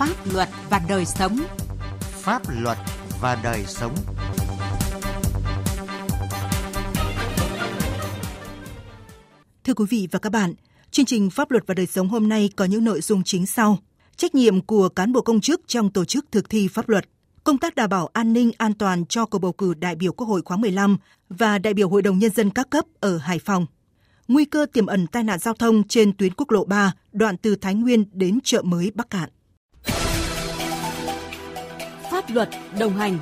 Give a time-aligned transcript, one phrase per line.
[0.00, 1.38] Pháp luật và đời sống.
[2.00, 2.78] Pháp luật
[3.20, 3.94] và đời sống.
[9.64, 10.54] Thưa quý vị và các bạn,
[10.90, 13.78] chương trình Pháp luật và đời sống hôm nay có những nội dung chính sau.
[14.16, 17.04] Trách nhiệm của cán bộ công chức trong tổ chức thực thi pháp luật,
[17.44, 20.26] công tác đảm bảo an ninh an toàn cho cuộc bầu cử đại biểu Quốc
[20.26, 20.96] hội khóa 15
[21.28, 23.66] và đại biểu Hội đồng Nhân dân các cấp ở Hải Phòng.
[24.28, 27.56] Nguy cơ tiềm ẩn tai nạn giao thông trên tuyến quốc lộ 3, đoạn từ
[27.56, 29.30] Thái Nguyên đến chợ mới Bắc Cạn.
[32.20, 32.48] Pháp luật
[32.78, 33.18] đồng hành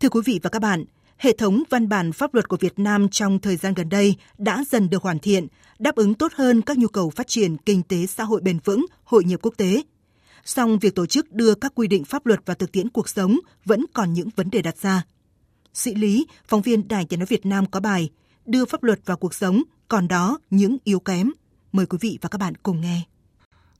[0.00, 0.84] Thưa quý vị và các bạn,
[1.16, 4.64] hệ thống văn bản pháp luật của Việt Nam trong thời gian gần đây đã
[4.70, 5.46] dần được hoàn thiện,
[5.78, 8.86] đáp ứng tốt hơn các nhu cầu phát triển kinh tế xã hội bền vững,
[9.04, 9.82] hội nhập quốc tế.
[10.44, 13.38] Song việc tổ chức đưa các quy định pháp luật vào thực tiễn cuộc sống
[13.64, 15.02] vẫn còn những vấn đề đặt ra.
[15.74, 18.10] Sĩ Lý, phóng viên Đài Tiếng nói Việt Nam có bài
[18.46, 21.30] Đưa pháp luật vào cuộc sống, còn đó những yếu kém.
[21.78, 23.02] Mời quý vị và các bạn cùng nghe.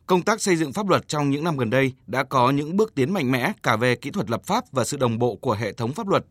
[0.06, 2.94] Công tác xây dựng pháp luật trong những năm gần đây đã có những bước
[2.94, 5.72] tiến mạnh mẽ cả về kỹ thuật lập pháp và sự đồng bộ của hệ
[5.72, 6.24] thống pháp luật.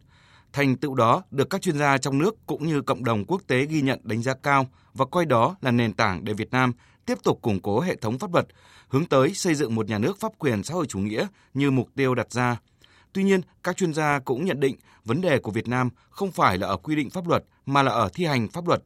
[0.54, 3.66] Thành tựu đó được các chuyên gia trong nước cũng như cộng đồng quốc tế
[3.66, 6.74] ghi nhận đánh giá cao và coi đó là nền tảng để Việt Nam
[7.06, 8.48] tiếp tục củng cố hệ thống pháp luật,
[8.88, 11.90] hướng tới xây dựng một nhà nước pháp quyền xã hội chủ nghĩa như mục
[11.96, 12.58] tiêu đặt ra.
[13.14, 16.58] Tuy nhiên, các chuyên gia cũng nhận định vấn đề của Việt Nam không phải
[16.58, 18.84] là ở quy định pháp luật mà là ở thi hành pháp luật.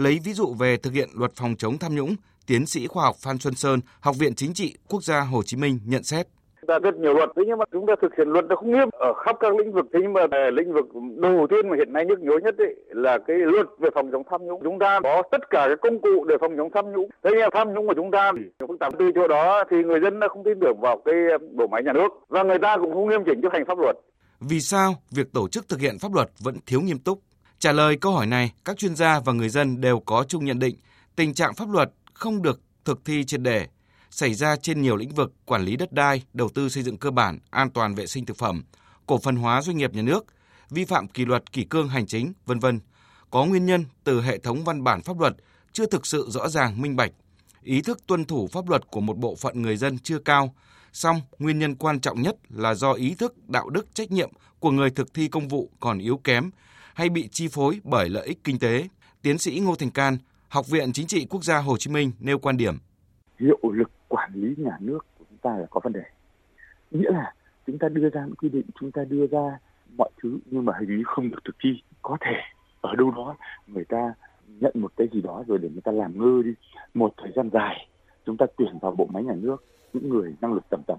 [0.00, 3.16] Lấy ví dụ về thực hiện luật phòng chống tham nhũng, tiến sĩ khoa học
[3.24, 6.26] Phan Xuân Sơn, Học viện Chính trị Quốc gia Hồ Chí Minh nhận xét.
[6.66, 8.88] Ta rất nhiều luật thế nhưng mà chúng ta thực hiện luật nó không nghiêm
[8.92, 9.86] ở khắp các lĩnh vực.
[9.92, 10.20] Thế nhưng mà
[10.52, 13.88] lĩnh vực đầu tiên mà hiện nay nhức nhối nhất ấy là cái luật về
[13.94, 14.60] phòng chống tham nhũng.
[14.64, 17.08] Chúng ta có tất cả các công cụ để phòng chống tham nhũng.
[17.24, 18.32] Thế nhưng tham nhũng của chúng ta
[18.68, 18.92] phức tạp.
[18.98, 21.14] Từ chỗ đó thì người dân đã không tin tưởng vào cái
[21.52, 23.96] bộ máy nhà nước và người ta cũng không nghiêm chỉnh chấp hành pháp luật.
[24.40, 27.18] Vì sao việc tổ chức thực hiện pháp luật vẫn thiếu nghiêm túc
[27.60, 30.58] trả lời câu hỏi này các chuyên gia và người dân đều có chung nhận
[30.58, 30.76] định
[31.16, 33.66] tình trạng pháp luật không được thực thi triệt để
[34.10, 37.10] xảy ra trên nhiều lĩnh vực quản lý đất đai, đầu tư xây dựng cơ
[37.10, 38.64] bản, an toàn vệ sinh thực phẩm,
[39.06, 40.26] cổ phần hóa doanh nghiệp nhà nước,
[40.70, 42.80] vi phạm kỷ luật kỷ cương hành chính, vân vân,
[43.30, 45.36] có nguyên nhân từ hệ thống văn bản pháp luật
[45.72, 47.12] chưa thực sự rõ ràng minh bạch,
[47.62, 50.54] ý thức tuân thủ pháp luật của một bộ phận người dân chưa cao,
[50.92, 54.70] song nguyên nhân quan trọng nhất là do ý thức đạo đức trách nhiệm của
[54.70, 56.50] người thực thi công vụ còn yếu kém
[56.94, 58.88] hay bị chi phối bởi lợi ích kinh tế.
[59.22, 60.18] Tiến sĩ Ngô Thành Can,
[60.48, 62.74] Học viện Chính trị Quốc gia Hồ Chí Minh nêu quan điểm.
[63.38, 66.02] Hiệu lực quản lý nhà nước của chúng ta là có vấn đề.
[66.90, 67.34] Nghĩa là
[67.66, 69.58] chúng ta đưa ra những quy định chúng ta đưa ra
[69.98, 71.70] mọi thứ nhưng mà hình như không được thực thi.
[72.02, 72.32] Có thể
[72.80, 73.36] ở đâu đó
[73.66, 74.14] người ta
[74.46, 76.50] nhận một cái gì đó rồi để người ta làm ngơ đi.
[76.94, 77.88] Một thời gian dài
[78.26, 80.98] chúng ta tuyển vào bộ máy nhà nước những người năng lực tầm tầm.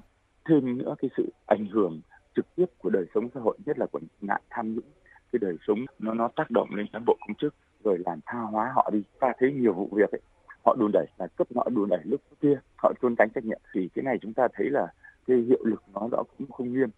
[0.49, 2.01] Thêm nữa cái sự ảnh hưởng
[2.35, 4.83] trực tiếp của đời sống xã hội nhất là của nạn tham nhũng
[5.31, 8.39] cái đời sống nó nó tác động lên cán bộ công chức rồi làm tha
[8.39, 9.03] hóa họ đi.
[9.19, 10.21] Ta thấy nhiều vụ việc ấy
[10.65, 13.59] họ đùn đẩy là cấp họ đùn đẩy lúc kia họ trốn tránh trách nhiệm.
[13.73, 14.87] Thì cái này chúng ta thấy là
[15.27, 16.89] cái hiệu lực nó đó cũng không nghiêm.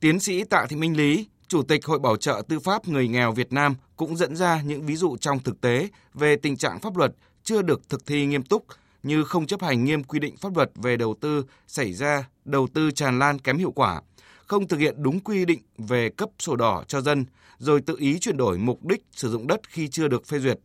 [0.00, 3.32] Tiến sĩ Tạ Thị Minh Lý, Chủ tịch Hội Bảo trợ Tư pháp Người nghèo
[3.32, 6.96] Việt Nam cũng dẫn ra những ví dụ trong thực tế về tình trạng pháp
[6.96, 7.12] luật
[7.42, 8.64] chưa được thực thi nghiêm túc
[9.02, 12.68] như không chấp hành nghiêm quy định pháp luật về đầu tư xảy ra đầu
[12.74, 14.02] tư tràn lan kém hiệu quả,
[14.48, 17.24] không thực hiện đúng quy định về cấp sổ đỏ cho dân,
[17.58, 20.58] rồi tự ý chuyển đổi mục đích sử dụng đất khi chưa được phê duyệt,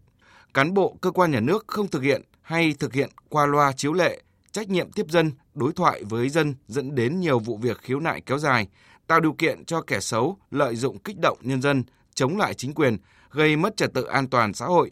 [0.54, 3.94] cán bộ cơ quan nhà nước không thực hiện hay thực hiện qua loa chiếu
[3.94, 8.00] lệ, trách nhiệm tiếp dân, đối thoại với dân dẫn đến nhiều vụ việc khiếu
[8.00, 8.68] nại kéo dài,
[9.08, 11.84] tạo điều kiện cho kẻ xấu lợi dụng kích động nhân dân,
[12.14, 12.98] chống lại chính quyền,
[13.32, 14.92] gây mất trật tự an toàn xã hội.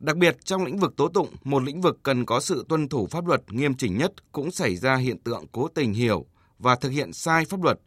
[0.00, 3.06] Đặc biệt trong lĩnh vực tố tụng, một lĩnh vực cần có sự tuân thủ
[3.06, 6.26] pháp luật nghiêm chỉnh nhất cũng xảy ra hiện tượng cố tình hiểu
[6.58, 7.80] và thực hiện sai pháp luật,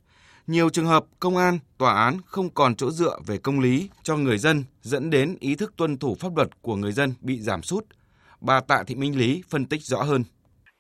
[0.48, 4.18] nhiều trường hợp công an, tòa án không còn chỗ dựa về công lý cho
[4.18, 7.62] người dân dẫn đến ý thức tuân thủ pháp luật của người dân bị giảm
[7.62, 7.86] sút.
[8.42, 10.24] Bà Tạ Thị Minh Lý phân tích rõ hơn.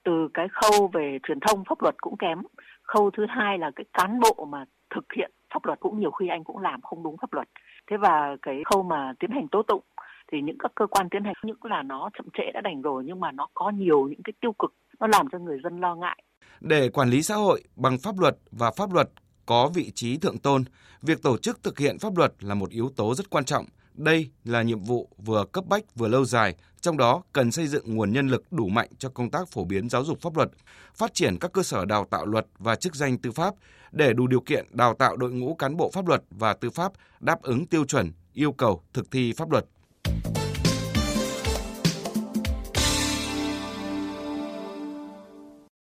[0.05, 2.37] Từ cái khâu về truyền thông pháp luật cũng kém.
[2.83, 4.65] Khâu thứ hai là cái cán bộ mà
[4.95, 7.47] thực hiện pháp luật cũng nhiều khi anh cũng làm không đúng pháp luật.
[7.91, 9.83] Thế và cái khâu mà tiến hành tố tụng
[10.31, 13.03] thì những các cơ quan tiến hành những là nó chậm trễ đã đành rồi
[13.05, 15.95] nhưng mà nó có nhiều những cái tiêu cực nó làm cho người dân lo
[15.95, 16.23] ngại.
[16.61, 19.09] Để quản lý xã hội bằng pháp luật và pháp luật
[19.45, 20.63] có vị trí thượng tôn,
[21.01, 23.65] việc tổ chức thực hiện pháp luật là một yếu tố rất quan trọng.
[23.93, 27.95] Đây là nhiệm vụ vừa cấp bách vừa lâu dài, trong đó cần xây dựng
[27.95, 30.49] nguồn nhân lực đủ mạnh cho công tác phổ biến giáo dục pháp luật,
[30.95, 33.53] phát triển các cơ sở đào tạo luật và chức danh tư pháp
[33.91, 36.91] để đủ điều kiện đào tạo đội ngũ cán bộ pháp luật và tư pháp
[37.19, 39.65] đáp ứng tiêu chuẩn, yêu cầu thực thi pháp luật.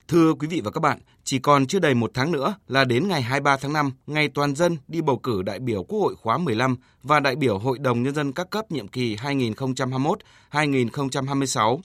[0.09, 3.09] Thưa quý vị và các bạn, chỉ còn chưa đầy một tháng nữa là đến
[3.09, 6.39] ngày 23 tháng 5, ngày toàn dân đi bầu cử đại biểu Quốc hội khóa
[6.39, 11.79] 15 và đại biểu Hội đồng Nhân dân các cấp nhiệm kỳ 2021-2026.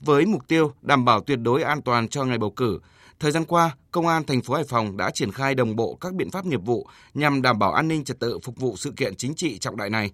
[0.00, 2.80] Với mục tiêu đảm bảo tuyệt đối an toàn cho ngày bầu cử,
[3.20, 6.14] thời gian qua, Công an thành phố Hải Phòng đã triển khai đồng bộ các
[6.14, 9.16] biện pháp nghiệp vụ nhằm đảm bảo an ninh trật tự phục vụ sự kiện
[9.16, 10.10] chính trị trọng đại này.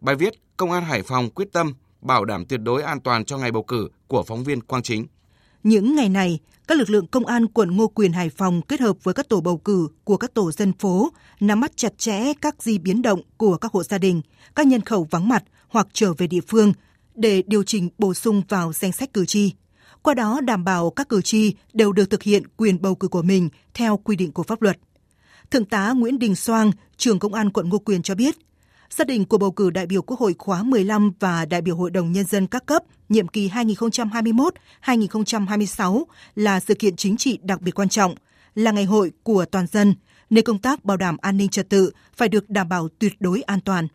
[0.00, 3.38] Bài viết Công an Hải Phòng quyết tâm bảo đảm tuyệt đối an toàn cho
[3.38, 5.06] ngày bầu cử của phóng viên Quang Chính.
[5.62, 8.96] Những ngày này, các lực lượng công an quận Ngô Quyền Hải Phòng kết hợp
[9.02, 12.62] với các tổ bầu cử của các tổ dân phố nắm bắt chặt chẽ các
[12.62, 14.22] di biến động của các hộ gia đình,
[14.54, 16.72] các nhân khẩu vắng mặt hoặc trở về địa phương
[17.14, 19.52] để điều chỉnh bổ sung vào danh sách cử tri.
[20.02, 23.22] Qua đó đảm bảo các cử tri đều được thực hiện quyền bầu cử của
[23.22, 24.78] mình theo quy định của pháp luật.
[25.50, 28.36] Thượng tá Nguyễn Đình Soang, trưởng công an quận Ngô Quyền cho biết,
[28.90, 31.90] xác định cuộc bầu cử đại biểu Quốc hội khóa 15 và đại biểu Hội
[31.90, 36.04] đồng Nhân dân các cấp nhiệm kỳ 2021-2026
[36.34, 38.14] là sự kiện chính trị đặc biệt quan trọng,
[38.54, 39.94] là ngày hội của toàn dân,
[40.30, 43.42] nên công tác bảo đảm an ninh trật tự phải được đảm bảo tuyệt đối
[43.42, 43.88] an toàn.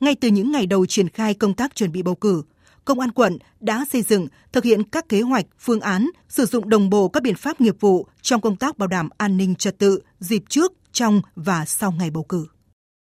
[0.00, 2.42] Ngay từ những ngày đầu triển khai công tác chuẩn bị bầu cử,
[2.84, 6.68] Công an quận đã xây dựng, thực hiện các kế hoạch, phương án, sử dụng
[6.68, 9.78] đồng bộ các biện pháp nghiệp vụ trong công tác bảo đảm an ninh trật
[9.78, 12.46] tự dịp trước, trong và sau ngày bầu cử.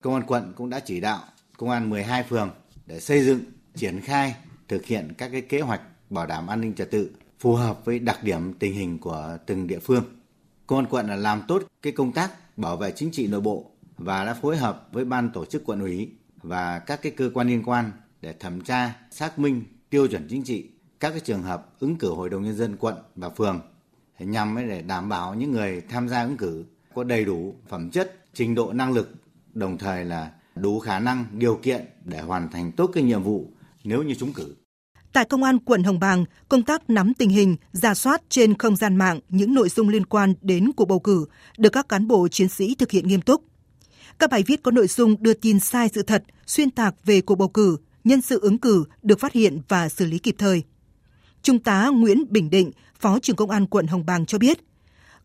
[0.06, 1.20] Công an quận cũng đã chỉ đạo
[1.58, 2.50] công an 12 phường
[2.86, 3.40] để xây dựng,
[3.76, 4.36] triển khai,
[4.68, 8.00] thực hiện các cái kế hoạch bảo đảm an ninh trật tự phù hợp với
[8.00, 10.04] đặc điểm tình hình của từng địa phương.
[10.68, 13.72] Công an quận là làm tốt cái công tác bảo vệ chính trị nội bộ
[13.98, 16.12] và đã phối hợp với ban tổ chức quận ủy
[16.42, 17.92] và các cái cơ quan liên quan
[18.22, 20.70] để thẩm tra, xác minh tiêu chuẩn chính trị
[21.00, 23.62] các cái trường hợp ứng cử hội đồng nhân dân quận và phường
[24.20, 28.20] nhằm để đảm bảo những người tham gia ứng cử có đầy đủ phẩm chất,
[28.34, 29.12] trình độ năng lực,
[29.56, 33.50] đồng thời là đủ khả năng, điều kiện để hoàn thành tốt cái nhiệm vụ
[33.84, 34.56] nếu như trúng cử.
[35.14, 38.76] Tại Công an quận Hồng Bàng, công tác nắm tình hình, giả soát trên không
[38.76, 41.26] gian mạng những nội dung liên quan đến cuộc bầu cử
[41.58, 43.44] được các cán bộ chiến sĩ thực hiện nghiêm túc.
[44.20, 47.36] Các bài viết có nội dung đưa tin sai sự thật, xuyên tạc về cuộc
[47.36, 50.64] bầu cử, nhân sự ứng cử được phát hiện và xử lý kịp thời.
[51.42, 54.60] Trung tá Nguyễn Bình Định, Phó trưởng Công an quận Hồng Bàng cho biết,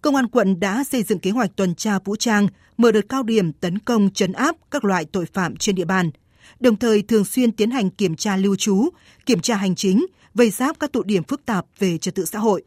[0.02, 3.22] Công an quận đã xây dựng kế hoạch tuần tra vũ trang, mở đợt cao
[3.22, 6.10] điểm tấn công chấn áp các loại tội phạm trên địa bàn,
[6.60, 8.88] đồng thời thường xuyên tiến hành kiểm tra lưu trú,
[9.26, 12.38] kiểm tra hành chính, vây giáp các tụ điểm phức tạp về trật tự xã
[12.38, 12.62] hội.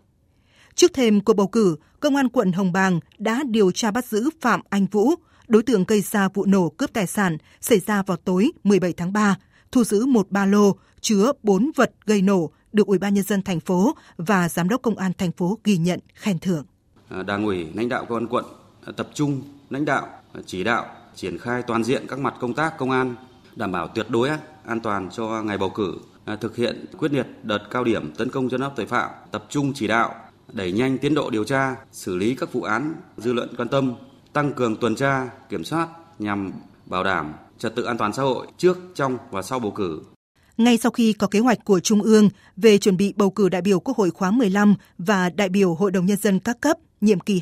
[0.76, 4.30] Trước thêm cuộc bầu cử, Công an quận Hồng Bàng đã điều tra bắt giữ
[4.42, 5.14] Phạm Anh Vũ,
[5.48, 9.14] đối tượng gây ra vụ nổ cướp tài sản xảy ra vào tối 17 tháng
[9.14, 9.36] 3,
[9.72, 13.42] thu giữ một ba lô chứa 4 vật gây nổ được Ủy ban nhân dân
[13.42, 16.66] thành phố và giám đốc công an thành phố ghi nhận khen thưởng.
[17.10, 18.46] À, Đảng ủy lãnh đạo công an quận
[18.86, 20.86] à, tập trung lãnh đạo à, chỉ đạo
[21.16, 23.16] triển khai toàn diện các mặt công tác công an
[23.56, 24.30] đảm bảo tuyệt đối
[24.66, 25.98] an toàn cho ngày bầu cử,
[26.42, 29.74] thực hiện quyết liệt đợt cao điểm tấn công chấn áp tội phạm, tập trung
[29.74, 30.16] chỉ đạo
[30.54, 33.94] đẩy nhanh tiến độ điều tra, xử lý các vụ án dư luận quan tâm,
[34.34, 35.88] tăng cường tuần tra, kiểm soát
[36.20, 36.52] nhằm
[36.86, 40.02] bảo đảm trật tự an toàn xã hội trước, trong và sau bầu cử.
[40.58, 43.62] Ngay sau khi có kế hoạch của Trung ương về chuẩn bị bầu cử đại
[43.62, 47.20] biểu Quốc hội khóa 15 và đại biểu Hội đồng nhân dân các cấp nhiệm
[47.20, 47.42] kỳ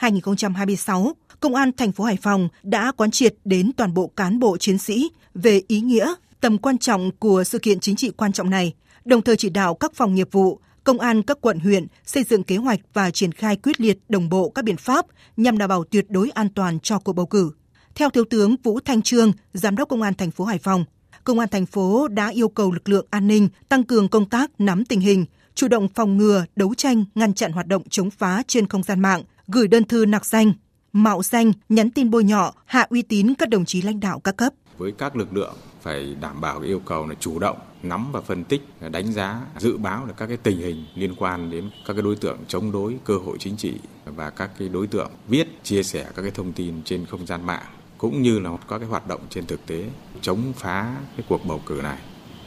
[0.00, 4.56] 2021-2026, Công an thành phố Hải Phòng đã quán triệt đến toàn bộ cán bộ
[4.56, 8.50] chiến sĩ về ý nghĩa, tầm quan trọng của sự kiện chính trị quan trọng
[8.50, 12.24] này, đồng thời chỉ đạo các phòng nghiệp vụ, công an các quận huyện xây
[12.24, 15.06] dựng kế hoạch và triển khai quyết liệt đồng bộ các biện pháp
[15.36, 17.50] nhằm đảm bảo tuyệt đối an toàn cho cuộc bầu cử.
[17.94, 20.84] Theo Thiếu tướng Vũ Thanh Trương, Giám đốc Công an thành phố Hải Phòng,
[21.24, 24.50] Công an thành phố đã yêu cầu lực lượng an ninh tăng cường công tác
[24.58, 28.42] nắm tình hình, chủ động phòng ngừa, đấu tranh, ngăn chặn hoạt động chống phá
[28.46, 30.52] trên không gian mạng, gửi đơn thư nạc danh,
[30.92, 34.36] mạo danh, nhắn tin bôi nhọ, hạ uy tín các đồng chí lãnh đạo các
[34.36, 34.52] cấp.
[34.78, 38.44] Với các lực lượng phải đảm bảo yêu cầu là chủ động nắm và phân
[38.44, 42.02] tích, đánh giá, dự báo là các cái tình hình liên quan đến các cái
[42.02, 45.82] đối tượng chống đối cơ hội chính trị và các cái đối tượng viết chia
[45.82, 47.64] sẻ các cái thông tin trên không gian mạng
[47.98, 49.84] cũng như là có cái hoạt động trên thực tế
[50.20, 51.98] chống phá cái cuộc bầu cử này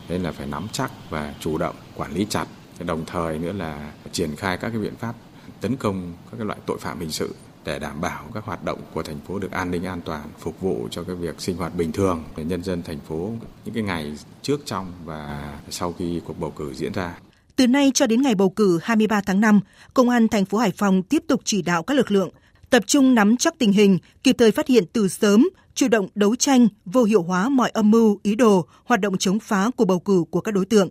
[0.09, 2.45] nên là phải nắm chắc và chủ động quản lý chặt
[2.85, 5.15] đồng thời nữa là triển khai các cái biện pháp
[5.61, 8.79] tấn công các cái loại tội phạm hình sự để đảm bảo các hoạt động
[8.93, 11.75] của thành phố được an ninh an toàn phục vụ cho cái việc sinh hoạt
[11.75, 13.31] bình thường của nhân dân thành phố
[13.65, 17.17] những cái ngày trước trong và sau khi cuộc bầu cử diễn ra.
[17.55, 19.59] Từ nay cho đến ngày bầu cử 23 tháng 5,
[19.93, 22.29] Công an thành phố Hải Phòng tiếp tục chỉ đạo các lực lượng
[22.69, 26.35] tập trung nắm chắc tình hình, kịp thời phát hiện từ sớm, chủ động đấu
[26.35, 29.99] tranh, vô hiệu hóa mọi âm mưu, ý đồ, hoạt động chống phá của bầu
[29.99, 30.89] cử của các đối tượng.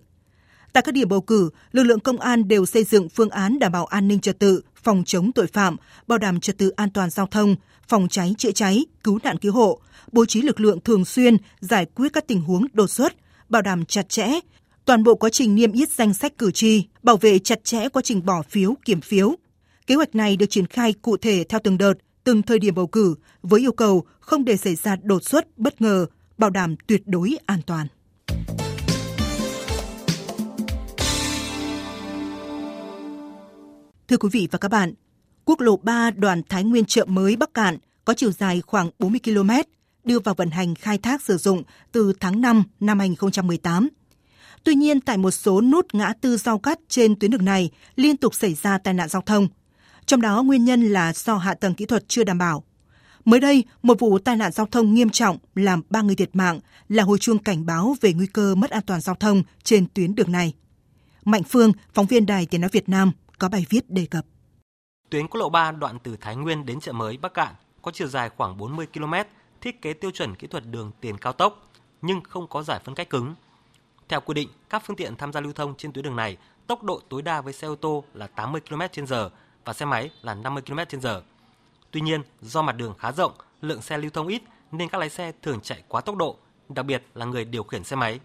[0.77, 3.73] Tại các điểm bầu cử, lực lượng công an đều xây dựng phương án đảm
[3.73, 7.11] bảo an ninh trật tự, phòng chống tội phạm, bảo đảm trật tự an toàn
[7.11, 7.57] giao thông,
[7.89, 9.81] phòng cháy chữa cháy, cứu nạn cứu hộ,
[10.13, 13.13] bố trí lực lượng thường xuyên giải quyết các tình huống đột xuất,
[13.49, 14.41] bảo đảm chặt chẽ,
[14.85, 18.03] toàn bộ quá trình niêm yết danh sách cử tri, bảo vệ chặt chẽ quá
[18.03, 19.35] trình bỏ phiếu, kiểm phiếu.
[19.87, 22.87] Kế hoạch này được triển khai cụ thể theo từng đợt, từng thời điểm bầu
[22.87, 26.07] cử với yêu cầu không để xảy ra đột xuất, bất ngờ,
[26.39, 27.87] bảo đảm tuyệt đối an toàn.
[34.09, 34.95] Thưa quý vị và các bạn,
[35.45, 39.21] quốc lộ 3 đoạn Thái Nguyên chợ mới Bắc Cạn có chiều dài khoảng 40
[39.25, 39.51] km,
[40.05, 43.89] đưa vào vận hành khai thác sử dụng từ tháng 5 năm 2018.
[44.65, 48.17] Tuy nhiên, tại một số nút ngã tư giao cắt trên tuyến đường này liên
[48.17, 49.49] tục xảy ra tai nạn giao thông.
[50.07, 52.65] Trong đó nguyên nhân là do hạ tầng kỹ thuật chưa đảm bảo.
[53.25, 56.61] Mới đây, một vụ tai nạn giao thông nghiêm trọng làm 3 người thiệt mạng
[56.89, 60.15] là hồi chuông cảnh báo về nguy cơ mất an toàn giao thông trên tuyến
[60.15, 60.55] đường này.
[61.25, 64.25] Mạnh Phương, phóng viên Đài Tiếng Nói Việt Nam, có bài viết đề cập.
[65.11, 68.09] Tuyến quốc lộ 3 đoạn từ Thái Nguyên đến chợ mới Bắc Cạn có chiều
[68.09, 69.15] dài khoảng 40 km,
[69.61, 71.71] thiết kế tiêu chuẩn kỹ thuật đường tiền cao tốc,
[72.03, 73.35] nhưng không có giải phân cách cứng.
[74.09, 76.83] Theo quy định, các phương tiện tham gia lưu thông trên tuyến đường này tốc
[76.83, 79.29] độ tối đa với xe ô tô là 80 km/h
[79.65, 81.21] và xe máy là 50 km/h.
[81.91, 85.11] Tuy nhiên, do mặt đường khá rộng, lượng xe lưu thông ít nên các lái
[85.11, 86.37] xe thường chạy quá tốc độ,
[86.69, 88.21] đặc biệt là người điều khiển xe máy.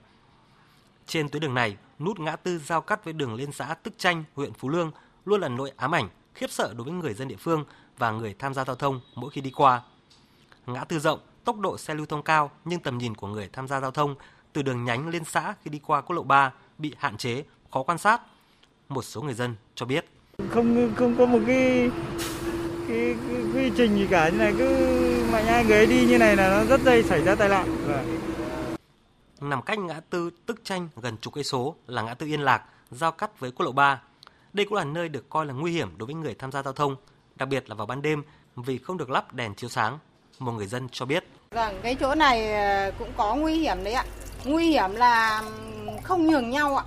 [1.08, 4.24] Trên tuyến đường này, nút ngã tư giao cắt với đường liên xã Tức Chanh,
[4.36, 4.92] huyện Phú Lương
[5.26, 7.66] luôn là nỗi ám ảnh, khiếp sợ đối với người dân địa phương
[7.98, 9.82] và người tham gia giao thông mỗi khi đi qua.
[10.66, 13.68] Ngã tư rộng, tốc độ xe lưu thông cao nhưng tầm nhìn của người tham
[13.68, 14.16] gia giao thông
[14.54, 17.84] từ đường nhánh liên xã khi đi qua quốc lộ 3 bị hạn chế, khó
[17.84, 18.22] quan sát.
[18.90, 20.06] Một số người dân cho biết.
[20.50, 21.92] Không không có một cái
[22.88, 24.68] cái, cái quy trình gì cả như này cứ
[25.32, 27.78] mạnh ai người đi như này là nó rất dây xảy ra tai nạn.
[27.88, 28.31] Vâng.
[29.42, 32.64] Nằm cách ngã tư Tức tranh gần chục cây số là ngã tư Yên Lạc
[32.92, 34.02] giao cắt với quốc lộ 3.
[34.54, 36.74] Đây cũng là nơi được coi là nguy hiểm đối với người tham gia giao
[36.74, 36.96] thông,
[37.36, 38.24] đặc biệt là vào ban đêm
[38.56, 40.00] vì không được lắp đèn chiếu sáng.
[40.40, 41.24] Một người dân cho biết.
[41.52, 44.06] Vâng, cái chỗ này ờ, cũng có nguy hiểm đấy ạ.
[44.46, 45.44] Nguy hiểm là
[46.04, 46.84] không nhường nhau ạ.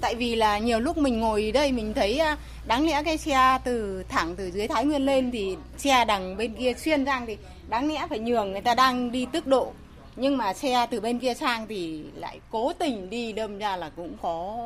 [0.00, 2.20] Tại vì là nhiều lúc mình ngồi đây mình thấy
[2.66, 6.54] đáng lẽ cái xe từ thẳng từ dưới Thái Nguyên lên thì xe đằng bên
[6.54, 7.36] kia xuyên sang thì
[7.68, 9.72] đáng lẽ phải nhường người ta đang đi tốc độ
[10.16, 13.90] nhưng mà xe từ bên kia sang thì lại cố tình đi đâm ra là
[13.96, 14.56] cũng có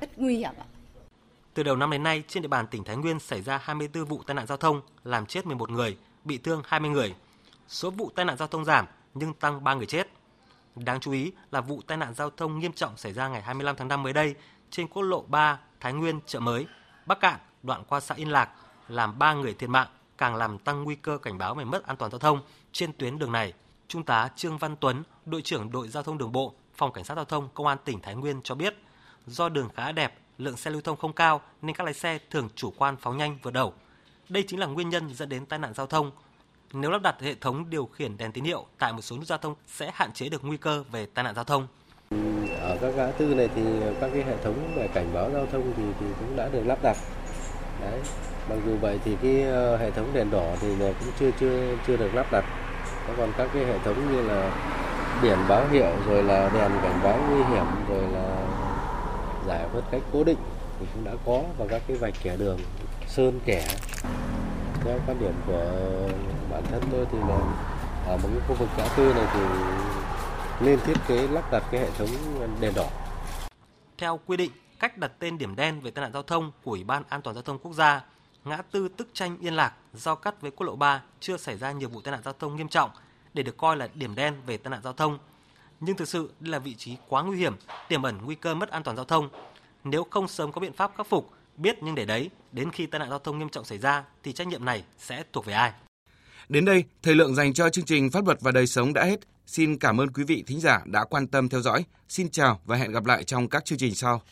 [0.00, 0.64] rất nguy hiểm ạ.
[1.54, 4.22] Từ đầu năm đến nay, trên địa bàn tỉnh Thái Nguyên xảy ra 24 vụ
[4.26, 7.14] tai nạn giao thông, làm chết 11 người, bị thương 20 người.
[7.68, 10.08] Số vụ tai nạn giao thông giảm nhưng tăng 3 người chết.
[10.76, 13.76] Đáng chú ý là vụ tai nạn giao thông nghiêm trọng xảy ra ngày 25
[13.76, 14.34] tháng 5 mới đây
[14.70, 16.66] trên quốc lộ 3 Thái Nguyên chợ mới,
[17.06, 18.50] Bắc Cạn, đoạn qua xã Yên Lạc,
[18.88, 19.88] làm 3 người thiệt mạng,
[20.18, 22.40] càng làm tăng nguy cơ cảnh báo về mất an toàn giao thông
[22.72, 23.52] trên tuyến đường này.
[23.90, 27.14] Trung tá Trương Văn Tuấn, đội trưởng đội giao thông đường bộ, phòng cảnh sát
[27.14, 28.74] giao thông công an tỉnh Thái Nguyên cho biết,
[29.26, 32.48] do đường khá đẹp, lượng xe lưu thông không cao nên các lái xe thường
[32.54, 33.72] chủ quan phóng nhanh vượt đầu.
[34.28, 36.10] Đây chính là nguyên nhân dẫn đến tai nạn giao thông.
[36.72, 39.38] Nếu lắp đặt hệ thống điều khiển đèn tín hiệu tại một số nút giao
[39.38, 41.66] thông sẽ hạn chế được nguy cơ về tai nạn giao thông.
[42.60, 43.62] Ở các ngã tư này thì
[44.00, 46.78] các cái hệ thống về cảnh báo giao thông thì, thì cũng đã được lắp
[46.82, 46.96] đặt.
[47.80, 48.00] Đấy.
[48.48, 51.96] Mặc dù vậy thì cái ờ, hệ thống đèn đỏ thì cũng chưa chưa chưa
[51.96, 52.44] được lắp đặt
[53.16, 54.50] còn các cái hệ thống như là
[55.22, 58.46] biển báo hiệu rồi là đèn cảnh báo nguy hiểm rồi là
[59.46, 60.38] giải phân cách cố định
[60.80, 62.58] thì cũng đã có và các cái vạch kẻ đường
[63.06, 63.66] sơn kẻ
[64.84, 65.62] theo quan điểm của
[66.50, 67.38] bản thân tôi thì là
[68.06, 69.40] ở một cái khu vực ngã tư này thì
[70.60, 72.08] nên thiết kế lắp đặt cái hệ thống
[72.60, 72.86] đèn đỏ.
[73.98, 76.84] Theo quy định, cách đặt tên điểm đen về tai nạn giao thông của Ủy
[76.84, 78.00] ban An toàn giao thông quốc gia
[78.44, 81.72] ngã tư Tức Tranh Yên Lạc giao cắt với quốc lộ 3 chưa xảy ra
[81.72, 82.90] nhiều vụ tai nạn giao thông nghiêm trọng
[83.34, 85.18] để được coi là điểm đen về tai nạn giao thông.
[85.80, 87.56] Nhưng thực sự đây là vị trí quá nguy hiểm,
[87.88, 89.28] tiềm ẩn nguy cơ mất an toàn giao thông.
[89.84, 92.98] Nếu không sớm có biện pháp khắc phục, biết nhưng để đấy, đến khi tai
[92.98, 95.72] nạn giao thông nghiêm trọng xảy ra thì trách nhiệm này sẽ thuộc về ai?
[96.48, 99.20] Đến đây, thời lượng dành cho chương trình Pháp luật và đời sống đã hết.
[99.46, 101.84] Xin cảm ơn quý vị thính giả đã quan tâm theo dõi.
[102.08, 104.22] Xin chào và hẹn gặp lại trong các chương trình sau.